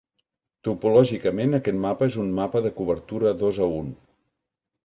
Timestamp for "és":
2.13-2.17